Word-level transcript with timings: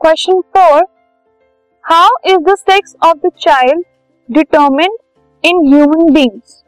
Question 0.00 0.40
four 0.54 0.82
how 1.84 2.08
is 2.26 2.38
the 2.44 2.54
sex 2.56 2.94
of 3.04 3.18
the 3.18 3.30
child 3.38 3.82
determine 4.28 4.96
in 5.44 5.66
human 5.68 6.12
beings 6.14 6.62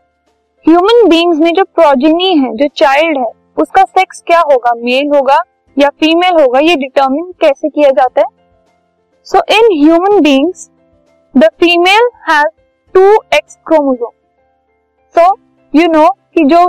human 0.67 1.09
beings 1.09 1.39
में 1.39 1.53
जो 1.55 1.65
progeny 1.65 2.33
है, 2.39 2.53
जो 2.57 2.69
child 2.77 3.19
है, 3.19 3.31
उसका 3.57 3.83
सेक्स 3.85 4.23
क्या 4.27 4.41
होगा? 4.51 4.73
मेल 4.77 5.15
होगा 5.15 5.39
या 5.77 5.89
फीमेल 6.01 6.41
होगा? 6.41 6.61
ये 6.61 6.77
डिटर्मिन 6.77 7.31
कैसे 7.41 7.69
किया 7.69 7.91
जाता 7.91 8.21
है? 8.21 8.27
So 9.27 9.43
in 9.55 9.69
human 9.75 10.21
beings 10.21 10.69
the 11.35 11.49
female 11.61 12.11
has 12.31 12.49
two 12.95 13.13
X 13.37 13.59
chromosome 13.67 14.11
so 15.15 15.33
you 15.73 15.87
know 15.89 16.09
कि 16.09 16.45
जो 16.45 16.65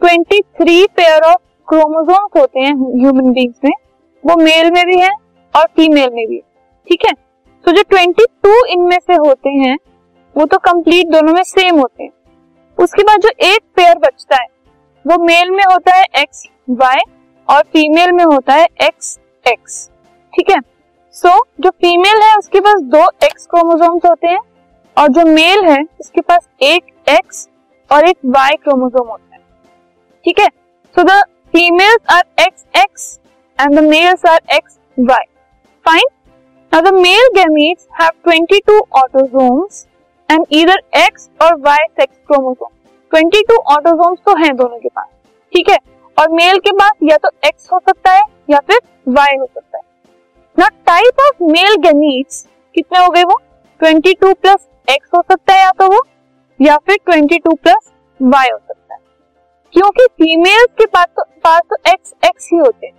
23 0.00 0.86
पेयर 0.96 1.24
ऑफ़ 1.24 1.40
क्रोमोसोम्स 1.68 2.40
होते 2.40 2.60
हैं 2.60 2.74
ह्यूमन 2.74 3.32
बींग्स 3.32 3.64
में, 3.64 3.72
वो 4.24 4.36
मेल 4.36 4.70
में 4.72 4.84
भी 4.86 4.98
है 4.98 5.10
और 5.56 5.66
फीमेल 5.76 6.10
में 6.12 6.26
भी 6.26 6.38
ठीक 6.88 7.04
है? 7.06 7.12
तो 7.64 7.72
जो 7.72 7.82
22 7.92 8.66
इनमें 8.68 8.98
से 8.98 9.14
होते 9.14 9.50
हैं 9.50 9.76
वो 10.36 10.44
तो 10.46 10.58
कंप्लीट 10.58 11.06
दोनों 11.06 11.32
में 11.32 11.42
सेम 11.42 11.78
होते 11.78 12.02
हैं। 12.02 12.10
उसके 12.78 13.02
बाद 13.02 13.20
जो 13.20 13.28
एक 13.46 13.60
पेयर 13.76 13.98
बचता 13.98 14.36
है 14.36 14.46
वो 15.04 15.22
मेल 15.24 15.50
में 15.50 15.64
होता 15.64 15.94
है 15.94 16.04
एक्स 16.16 16.46
वाई 16.70 17.00
और 17.48 17.62
फीमेल 17.72 18.12
में 18.12 18.24
होता 18.24 18.54
है 18.54 18.66
एक्स 18.82 19.18
एक्स 19.46 19.88
ठीक 20.32 20.50
है? 20.50 20.60
सो 21.14 21.28
so, 21.28 21.42
जो 21.60 21.70
फीमेल 21.70 22.22
है 22.22 22.34
उसके 22.36 22.60
पास 22.60 22.80
दो 22.94 23.04
एक्स 23.24 23.46
क्रोमोसोम्स 23.46 24.04
होते 24.06 24.28
हैं 24.28 24.40
और 24.96 25.08
जो 25.08 25.24
मेल 25.26 25.64
है 25.64 25.78
उसके 26.00 26.20
पास 26.20 26.48
एक 26.62 26.92
एक्स 27.08 27.48
और 27.90 28.08
एक 28.08 28.18
वाई 28.26 28.56
क्रोमोसोम 28.56 29.08
होता 29.08 29.34
है 29.36 29.40
ठीक 30.24 30.40
है? 30.40 30.48
So 30.94 31.02
the 31.02 31.22
females 31.54 32.14
are 32.14 32.24
X 32.40 32.66
X 32.76 33.18
and 33.58 33.78
the 33.78 33.84
males 33.84 34.26
are 34.26 34.40
X 34.54 34.78
Y 34.98 35.24
fine 35.88 36.04
Now, 36.74 36.84
the 36.84 36.92
male 36.92 37.28
gametes 37.36 37.82
have 38.00 38.12
22 38.28 38.80
autosomes 38.96 39.86
and 40.30 40.40
either 40.40 40.76
X 41.10 41.42
और 41.42 41.60
Y 41.60 41.76
sex 42.00 42.08
chromosome. 42.30 42.74
22 43.14 43.58
autosomes 43.72 44.24
तो 44.24 44.36
हैं 44.36 44.56
दोनों 44.56 44.78
के 44.78 44.88
पास, 44.88 45.06
ठीक 45.54 45.70
है? 45.70 45.78
और 46.18 46.28
मेल 46.30 46.58
के 46.58 46.72
पास 46.72 46.90
या 47.02 47.16
तो 47.16 47.28
X 47.28 47.72
हो 47.72 47.78
सकता 47.78 48.12
है 48.12 48.22
या 48.50 48.58
फिर 48.58 48.78
Y 49.08 49.40
हो 49.40 49.46
सकता 49.46 49.78
है। 49.78 49.82
ना 50.58 50.68
टाइप 50.68 51.20
ऑफ़ 51.20 51.44
मेल 51.44 51.76
गैमीट्स 51.76 52.46
कितने 52.74 52.98
हो 52.98 53.10
गए 53.10 53.24
वो? 53.24 53.40
22 53.84 54.34
प्लस 54.34 54.68
X 54.90 54.98
हो 55.14 55.22
सकता 55.22 55.54
है 55.54 55.60
या 55.60 55.70
तो 55.70 55.86
वो, 55.86 56.00
या 56.60 56.76
फिर 56.76 56.98
22 57.10 57.56
प्लस 57.56 57.92
Y 58.22 58.52
हो 58.52 58.58
सकता 58.58 58.94
है। 58.94 59.00
क्योंकि 59.72 60.06
फीमेल्स 60.12 60.68
के 60.78 60.86
पास 60.86 61.06
तो 61.06 61.22
पास 61.22 61.60
तो 61.70 61.76
एक्स 61.92 62.14
एक्स 62.24 62.48
ही 62.52 62.58
होते 62.58 62.86
हैं, 62.86 62.94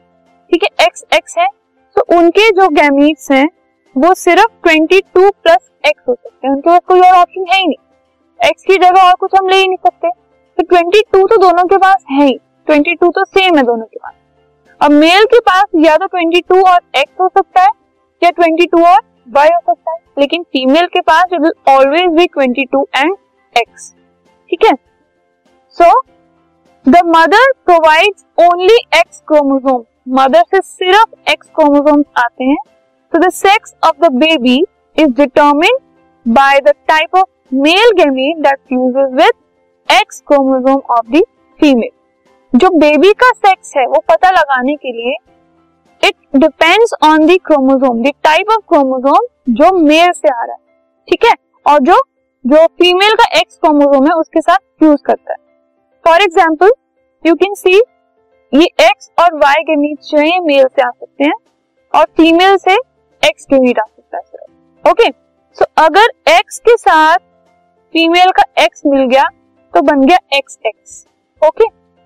ठीक 0.51 0.63
है? 0.63 0.85
एक्स 0.85 1.05
एक्स 1.13 1.37
है 1.37 1.47
तो 1.97 2.17
उनके 2.17 2.49
जो 2.51 2.67
गैमीट्स 2.69 3.31
हैं, 3.31 3.49
वो 3.97 4.13
सिर्फ़ 4.13 4.67
22 4.67 5.31
प्लस 5.43 5.71
एक्स 5.87 6.03
हो 6.09 6.13
सकते 6.13 6.47
हैं। 6.47 6.53
उनके 6.53 6.69
पास 6.69 6.79
कोई 6.87 6.99
और 6.99 7.15
ऑप्शन 7.15 7.45
है 7.49 7.57
ही 7.57 7.67
नहीं। 7.67 8.49
एक्स 8.49 8.63
की 8.63 8.75
जगह 8.75 9.01
और 9.01 9.13
कुछ 9.13 9.31
हम 9.39 9.47
ले 9.47 9.57
ही 9.57 9.67
नहीं 9.67 9.77
सकते। 9.77 10.09
तो 10.57 10.63
22 10.63 11.27
तो 11.27 11.37
दोनों 11.37 11.65
के 11.65 11.77
पास 11.77 12.03
है 12.11 12.25
ही। 12.25 12.39
22 12.67 13.09
तो 13.09 13.23
सेम 13.25 13.57
है 13.57 13.63
दोनों 13.63 13.85
के 13.85 13.97
पास। 13.97 14.13
अब 14.81 14.91
मेल 14.91 15.25
के 15.25 15.39
पास 15.39 15.63
या 15.75 15.95
तो 15.97 16.07
22 16.07 16.63
और 16.63 16.79
एक्स 16.95 17.21
हो 17.21 17.27
सकता 17.27 17.61
है, 17.61 17.69
या 18.23 18.31
22 18.31 18.83
और 18.85 18.99
वाई 19.29 19.47
हो 19.47 19.59
सकता 19.59 19.91
है। 19.91 19.97
लेकिन 20.19 20.43
फीमेल 20.43 20.85
के 20.85 21.01
पास 21.01 21.23
it 21.33 21.41
will 21.41 21.53
always 21.69 22.09
be 22.09 22.27
22 22.37 22.85
and 22.95 23.15
X 23.55 23.93
ठीक 24.49 24.65
है? 24.65 24.73
So 25.77 25.91
the 26.85 27.01
mother 27.05 27.51
provides 27.65 28.25
only 28.39 28.77
X 28.95 29.23
chromosome 29.27 29.83
mother 30.07 30.43
से 30.51 30.59
सिर्फ़ 30.61 31.31
एक्स 31.31 31.47
क्रोमोसोम 31.55 32.03
आते 32.17 32.43
हैं। 32.43 32.57
तो 33.13 33.19
the 33.19 33.29
sex 33.29 33.73
of 33.83 33.95
the 34.01 34.09
baby 34.19 34.57
is 34.97 35.09
determined 35.15 35.81
by 36.25 36.53
the 36.67 36.73
type 36.91 37.17
of 37.19 37.25
male 37.63 37.91
gamete 37.97 38.43
that 38.43 38.59
fuses 38.69 39.11
with 39.17 39.35
X 39.89 40.21
chromosome 40.31 40.81
of 40.95 41.11
the 41.15 41.21
female. 41.59 41.93
जो 42.53 42.69
baby 42.79 43.11
का 43.13 43.31
sex 43.31 43.73
है, 43.77 43.85
वो 43.87 44.03
पता 44.09 44.29
लगाने 44.31 44.75
के 44.75 44.91
लिए 44.91 45.15
it 46.03 46.15
depends 46.35 46.93
on 47.03 47.25
the 47.27 47.37
chromosome 47.45 48.01
the 48.03 48.13
type 48.23 48.51
of 48.51 48.63
chromosome 48.69 49.27
जो 49.53 49.71
male 49.77 50.11
से 50.11 50.29
आ 50.29 50.43
रहा 50.43 50.53
है। 50.53 50.59
ठीक 51.07 51.25
है? 51.25 51.33
और 51.65 51.79
जो 51.79 52.01
जो 52.45 52.65
फीमेल 52.65 53.15
का 53.15 53.27
एक्स 53.39 53.57
क्रोमोसोम 53.57 54.07
है, 54.07 54.13
उसके 54.13 54.41
साथ 54.41 54.57
फ्यूज 54.79 54.97
करता 55.05 55.33
है। 55.33 55.37
For 56.05 56.21
example 56.21 56.71
you 57.25 57.35
can 57.35 57.53
see 57.55 57.81
ये 58.53 58.65
एक्स 58.81 59.09
और 59.19 59.33
वाई 59.35 59.63
के 59.63 59.73
है 60.17 60.39
मेल 60.41 60.65
से 60.65 60.81
आ 60.81 60.89
सकते 60.89 61.23
हैं 61.23 61.33
और 61.93 62.05
फीमेल 62.17 62.55
से 62.57 62.73
एक्स 63.23 63.45
के 63.45 63.59
मीट 63.59 63.79
आ 63.79 63.83
सकता 63.85 64.17
है 64.17 64.91
ओके 64.91 65.09
सो 65.57 65.65
अगर 65.77 66.07
एक्स 66.31 66.59
के 66.59 66.75
साथ 66.77 67.17
फीमेल 67.95 68.31
का 68.31 68.43
एक्स 68.63 68.81
मिल 68.85 69.03
गया 69.05 69.23
तो 69.73 69.81
बन 69.81 70.05
गया 70.05 70.17
एक्स 70.37 70.57
एक्स 70.65 71.03
ओके 71.41 71.65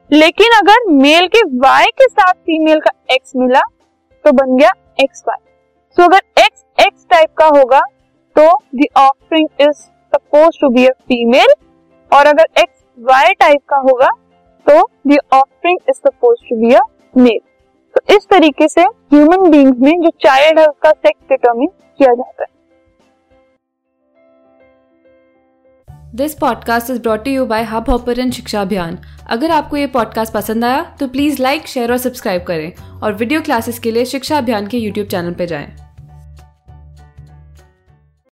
लेकिन 0.10 0.58
अगर 0.58 0.90
मेल 0.94 1.28
के 1.28 1.42
वाई 1.60 1.92
के 1.98 2.08
साथ 2.08 2.34
फीमेल 2.34 2.80
का 2.80 2.92
एक्स 3.14 3.32
मिला 3.36 3.62
तो 4.26 4.32
बन 4.34 4.58
गया 4.58 4.72
एक्स 5.00 5.24
वाई 5.28 5.44
सो 5.98 6.04
अगर 6.04 6.44
एक्स 6.44 6.64
एक्स 6.78 7.06
टाइप 7.12 7.34
का 7.38 7.46
होगा 7.58 7.82
तो 8.36 8.48
the 8.76 8.88
offspring 9.00 9.48
is 9.62 9.78
suppose 10.14 10.60
to 10.62 10.70
be 10.70 10.86
a 10.86 10.92
female 11.04 11.54
और 12.12 12.28
अगर 12.28 12.62
एक्स 12.62 12.84
वाई 12.98 13.34
टाइप 13.36 13.62
का 13.70 13.78
होगा 13.82 14.10
तो 14.68 14.82
the 15.08 15.18
offspring 15.34 15.78
is 15.90 15.98
suppose 15.98 16.50
to 16.50 16.56
be 16.58 16.74
a 16.74 16.82
male 17.16 17.40
तो 17.96 18.16
इस 18.16 18.26
तरीके 18.30 18.68
से 18.68 18.82
ह्यूमन 18.82 19.50
बींग्स 19.52 19.80
में 19.80 20.02
जो 20.02 20.10
चाइल्ड 20.22 20.60
है, 20.60 20.66
उसका 20.68 20.92
सेक्स 20.92 21.30
डिटर्मिन 21.30 21.68
किया 21.68 22.14
जाता 22.14 22.44
है। 22.44 22.50
This 26.16 26.34
podcast 26.36 26.90
is 26.90 27.02
brought 27.02 27.28
you 27.28 27.46
by 27.46 27.64
Hubhopper 27.90 28.30
शिक्षा 28.32 28.62
अभियान 28.62 28.98
अगर 29.30 29.52
आपको 29.52 29.78
ये 29.78 29.88
पॉडकास्ट 29.90 30.34
पसंद 30.34 30.66
आया 30.66 30.82
तो 31.00 31.08
प्लीज़ 31.08 31.42
लाइक 31.42 31.68
शेयर 31.68 31.92
और 31.92 31.98
सब्सक्राइब 31.98 32.44
करें। 32.44 33.00
और 33.04 33.14
वीडियो 33.14 33.42
क्लासेस 33.42 33.80
के 33.80 33.92
लिए 33.92 34.06
शिक्षा 34.06 34.38
अभियान 34.38 34.68
के 34.68 34.78
यूट्यूब 34.78 35.08
चैनल 35.08 35.34
पर 35.34 35.46
जाएँ। 35.46 35.81